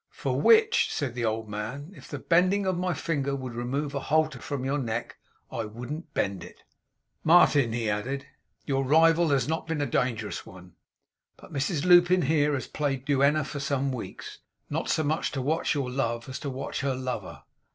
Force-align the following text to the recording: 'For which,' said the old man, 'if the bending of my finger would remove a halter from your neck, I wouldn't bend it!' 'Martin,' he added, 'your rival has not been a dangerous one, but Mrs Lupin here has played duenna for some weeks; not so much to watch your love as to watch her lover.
'For 0.09 0.41
which,' 0.41 0.91
said 0.91 1.13
the 1.13 1.25
old 1.25 1.47
man, 1.47 1.91
'if 1.95 2.07
the 2.07 2.17
bending 2.17 2.65
of 2.65 2.75
my 2.75 2.91
finger 2.95 3.35
would 3.35 3.53
remove 3.53 3.93
a 3.93 3.99
halter 3.99 4.39
from 4.39 4.65
your 4.65 4.79
neck, 4.79 5.17
I 5.51 5.65
wouldn't 5.65 6.11
bend 6.15 6.43
it!' 6.43 6.63
'Martin,' 7.23 7.71
he 7.71 7.87
added, 7.87 8.25
'your 8.65 8.83
rival 8.83 9.29
has 9.29 9.47
not 9.47 9.67
been 9.67 9.79
a 9.79 9.85
dangerous 9.85 10.43
one, 10.43 10.73
but 11.37 11.53
Mrs 11.53 11.85
Lupin 11.85 12.23
here 12.23 12.55
has 12.55 12.65
played 12.65 13.05
duenna 13.05 13.43
for 13.43 13.59
some 13.59 13.91
weeks; 13.91 14.39
not 14.71 14.89
so 14.89 15.03
much 15.03 15.31
to 15.33 15.39
watch 15.43 15.75
your 15.75 15.91
love 15.91 16.27
as 16.27 16.39
to 16.39 16.49
watch 16.49 16.81
her 16.81 16.95
lover. 16.95 17.43